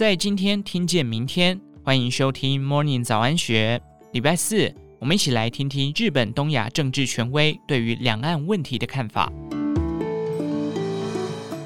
[0.00, 3.78] 在今天听见明天，欢迎收听 Morning 早安学。
[4.12, 9.30] 礼拜四，我们一起来听听日本东亚政治权威对于两岸问题的看法。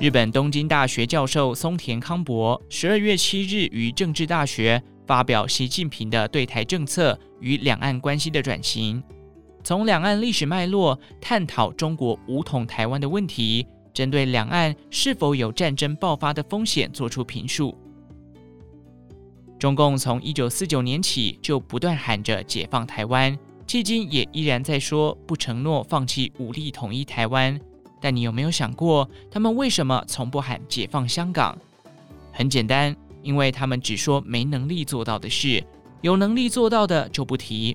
[0.00, 9.00] 日本东京大学教授松田康博十二月七日于政治大学发表习近平的对台政策与两岸关系的转型，
[9.62, 17.72] 从两岸历史脉络探讨中国武统台湾的问题，针对两岸是否有战争爆发的风险作出评述。
[19.64, 23.34] 中共从一九四九年起就不断喊着解放台湾，
[23.66, 27.58] 迄今也依然在说不承诺放弃武力统一台湾。
[27.98, 31.56] 但你有没有想过，他们为什么从不喊解放香港？
[32.30, 35.64] 很简单，因为他们只说没能力做到的事，
[36.02, 37.74] 有能力做到的就不提。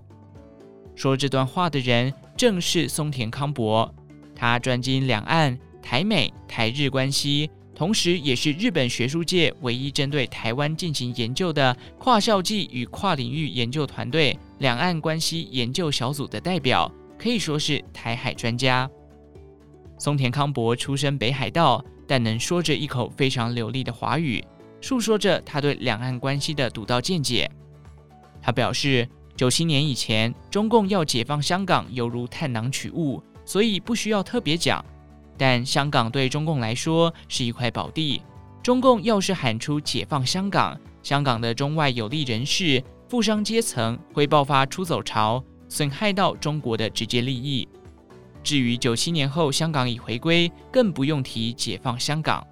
[0.94, 3.92] 说这段话的人正是松田康博，
[4.36, 7.50] 他专精两岸、台美、台日关系。
[7.80, 18.90] 同时，也是日本学术界唯一针对台湾进行研究的跨校际与跨领域研究团队——两岸关系研究小组的代表，可以说是台海专家。
[19.98, 24.44] 松田康博出身北海道，但能说着一口非常流利的华语，
[24.82, 27.50] 述说着他对两岸关系的独到见解。
[28.42, 34.84] 他表示，九七年以前，中共要解放香港犹如探囊取物，所以不需要特别讲。
[35.40, 38.22] 但香港对中共来说是一块宝地，
[38.62, 47.66] 中共要是喊出解放香港，香港的中外有利人士、富商阶层会爆发出走潮，损害到中国的直接利益。
[48.44, 52.46] 至于九七年后香港已回归，更不用提解放香港。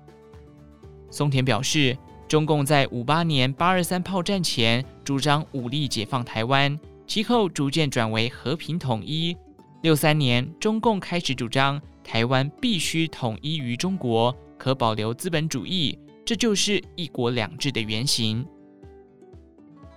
[1.12, 9.36] 松田表示，中共在五八年八二三炮战前主张武力解放台湾，其后逐渐转为和平统一。
[9.82, 11.82] 六三年，中共开始主张。
[12.08, 18.48] 台湾必须统一于中国，可保留资本主义，这就是一国两制的原型。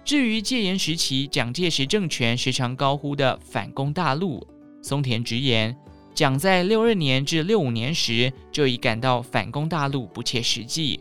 [0.04, 4.44] 至于戒严时期蒋介石政权时常高呼的反攻大陆，
[4.82, 5.74] 松田直言，
[6.12, 10.98] 蒋在六二年至六五年时就已感到反攻大陆不切实际。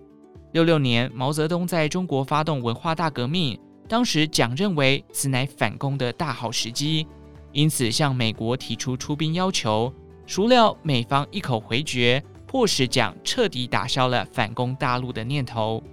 [0.51, 7.07] 六六年毛泽东在中国发动文化大革命，当时蒋认为此乃反攻的大好时机，
[7.51, 9.91] 因此向美国提出出兵要求。
[10.29, 15.83] 孰料美方一口回绝，迫使蒋彻底打消了反攻大陆的念头。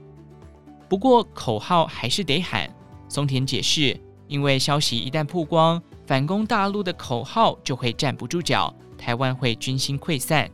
[0.91, 2.69] 不过口号还是得喊。
[3.09, 3.99] 松田解释，
[4.29, 10.47] 因为消息一旦曝光，反攻大陆的口号就会站不住脚，台湾会军心溃散。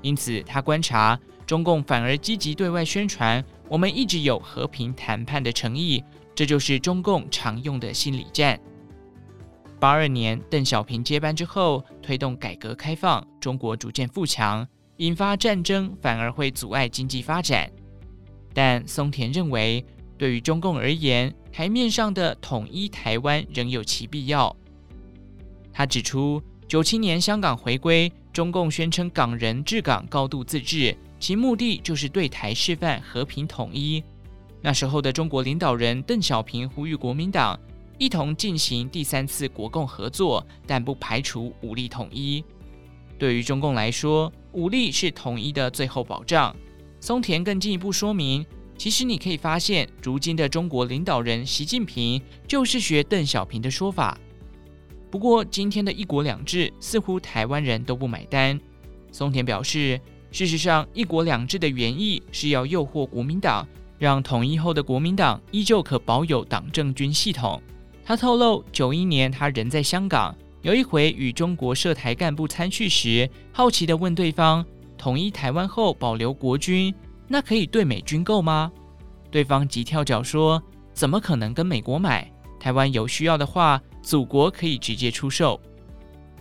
[0.00, 6.04] 因此他观察中共反而积极对外宣传，我们一直有和平谈判的诚意，
[6.36, 8.60] 这就是中共常用的心理战。
[9.84, 17.70] 八二年，邓小平接班之后，推动改革开放，中国逐渐富强，引发战争反而会阻碍经济发展。
[18.54, 19.84] 但松田认为，
[20.16, 24.56] 对于中共而言，台面上的统一台湾仍有其必要。
[25.70, 34.02] 他指出，九七年香港回归，中共宣称港人治港高度自治，其目的就是对台示范和平统一。
[34.62, 37.60] 那时候的中国领导人邓小平呼吁国民党。
[37.98, 42.44] 一同进行第三次国共合作，但不排除武力统一。
[43.18, 46.54] 对于中共来说，武力是统一的最后保障。
[47.00, 48.44] 松田更进一步说明，
[48.76, 54.18] 其实你可以发现，如今的中国领导人习近平就是学邓小平的说法。
[55.10, 58.58] 不过，今天的一国两制似乎台湾人都不买单。
[59.12, 60.00] 松田表示，
[60.32, 63.64] 事实上，一国两制的原意是要诱惑国民党，
[63.96, 67.62] 让统一后的国民党依旧可保有党政军系统。
[68.04, 74.62] 他透露，九一年他人在香港，有一回与中国涉台干部参叙时，好奇地问对方：
[74.98, 76.94] 统一台湾后保留国军，
[77.26, 78.70] 那可以对美军购吗？
[79.30, 82.30] 对方急跳脚说：怎么可能跟美国买？
[82.60, 85.58] 台湾有需要的话，祖国可以直接出售。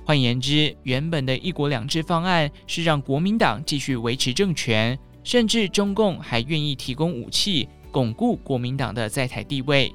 [0.06, 9.94] 换言之，原本的一国两制方案是让国民党继续维持政权，甚至中共还愿意提供武器，巩固国民党的在台地位。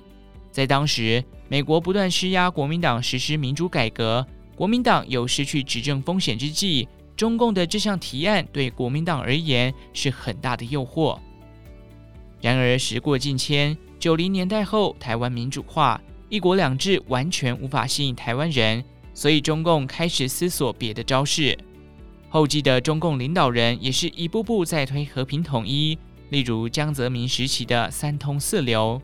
[0.58, 4.26] 在当时，美国不断施压国民党实施民主改革，
[4.56, 11.16] 国民党有失去执政风险之际，中共的这项提案对国民党而言是很大的诱惑。
[12.40, 18.82] 然而时过境迁，九零年代后，台湾民主化，一国两制完全无法吸引台湾人，
[19.14, 21.56] 所以中共开始思索别的招式。
[22.28, 25.96] 后继的中共领导人也是一步步在推和平统一，
[26.30, 29.00] 例如江泽民时期的三通四流。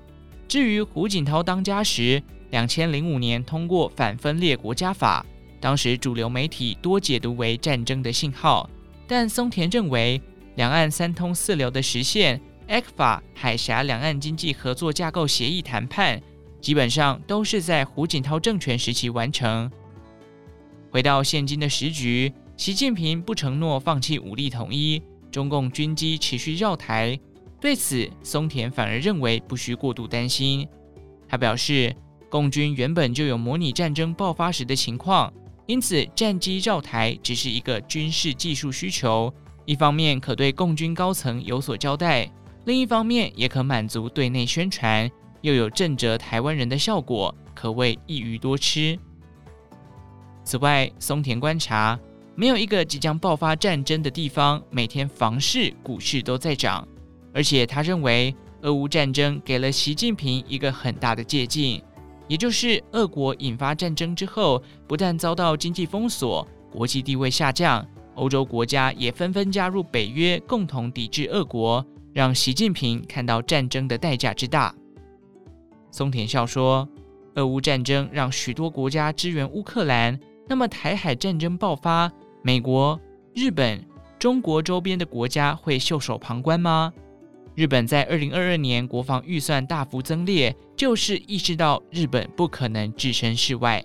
[0.54, 5.26] 至于胡锦涛当家时，两千零五年通过反分裂国家法，
[5.58, 8.70] 当时主流媒体多解读为战争的信号，
[9.08, 10.22] 但松田认为，
[10.54, 16.22] 两岸三通四流的实现 ECFA 海峡两岸经济合作架构协议谈判，
[16.60, 19.68] 基本上都是在胡锦涛政权时期完成。
[20.88, 25.02] 回到现今的时局，习近平不承诺放弃武力统一，
[25.32, 27.18] 中共军机持续绕台，
[27.64, 30.68] 对此松田反而认为不需过度担心。
[31.26, 31.96] 他表示，
[32.28, 35.32] 共军原本就有模拟战争爆发时的情况，
[35.64, 39.32] 因此战机绕台只是一个军事技术需求，
[39.64, 42.30] 一方面可对共军高层有所交代，
[42.66, 48.98] 另一方面也可满足对内宣传，又有震慑台湾人的效果，可谓一鱼多吃。
[50.44, 51.98] 此外，松田观察，
[52.34, 56.86] 没有一个即将爆发战争的地方，每天房市、股市都在涨，
[57.34, 58.34] 而且他认为。
[58.62, 61.82] 俄乌战争给了习近平一个很大的借鉴，
[62.28, 71.84] 也就是俄国引发战争之后，不但遭到经济封锁，国际地位下降，欧洲国家也纷纷加入北约，共同抵制俄国，
[72.14, 74.74] 让习近平看到战争的代价之大。
[75.90, 76.88] 松田笑说
[77.36, 82.10] ：“俄乌战争让许多国家支援乌克兰，那么台海战争爆发，
[82.40, 82.98] 美国、
[83.34, 83.84] 日本、
[84.18, 86.90] 中国周边的国家会袖手旁观吗？”
[87.54, 93.82] 日本在二零二二年国防预算大幅增列，就是意识到日本不可能置身事外。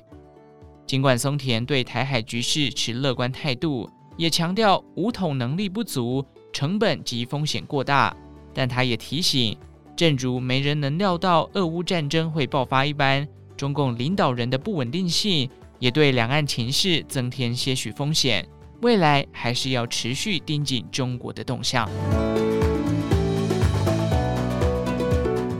[0.88, 3.88] 尽管松田对台海局势持乐观态度，
[4.18, 8.16] 也强调武统能力不足、成本及风险过大，
[8.56, 9.56] 但他也提醒，
[9.95, 18.44] 正如没人能料到俄乌战争会爆发一般，中共领导人的不稳定性也对两岸情势增添些许风险。
[18.81, 21.88] 未来还是要持续盯紧中国的动向。